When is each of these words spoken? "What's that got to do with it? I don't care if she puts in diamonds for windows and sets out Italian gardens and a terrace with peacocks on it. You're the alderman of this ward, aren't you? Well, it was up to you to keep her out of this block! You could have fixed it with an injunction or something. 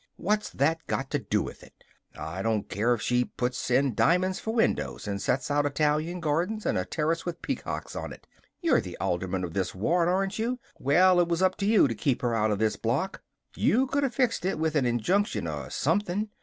"What's 0.15 0.49
that 0.49 0.87
got 0.87 1.11
to 1.11 1.19
do 1.19 1.43
with 1.43 1.61
it? 1.61 1.83
I 2.17 2.41
don't 2.41 2.67
care 2.67 2.91
if 2.95 3.03
she 3.03 3.23
puts 3.25 3.69
in 3.69 3.93
diamonds 3.93 4.39
for 4.39 4.51
windows 4.51 5.07
and 5.07 5.21
sets 5.21 5.51
out 5.51 5.63
Italian 5.67 6.19
gardens 6.21 6.65
and 6.65 6.75
a 6.75 6.85
terrace 6.85 7.23
with 7.23 7.43
peacocks 7.43 7.95
on 7.95 8.11
it. 8.11 8.25
You're 8.63 8.81
the 8.81 8.97
alderman 8.97 9.43
of 9.43 9.53
this 9.53 9.75
ward, 9.75 10.07
aren't 10.09 10.39
you? 10.39 10.59
Well, 10.79 11.19
it 11.19 11.27
was 11.27 11.43
up 11.43 11.55
to 11.57 11.67
you 11.67 11.87
to 11.87 11.93
keep 11.93 12.23
her 12.23 12.33
out 12.33 12.49
of 12.49 12.57
this 12.57 12.77
block! 12.77 13.21
You 13.55 13.85
could 13.85 14.01
have 14.01 14.15
fixed 14.15 14.43
it 14.43 14.57
with 14.57 14.75
an 14.75 14.87
injunction 14.87 15.45
or 15.47 15.69
something. 15.69 16.29